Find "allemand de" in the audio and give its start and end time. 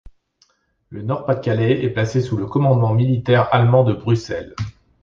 3.53-3.93